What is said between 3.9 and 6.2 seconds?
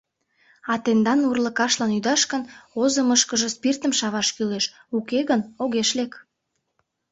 шаваш кӱлеш, уке гын— огеш лек.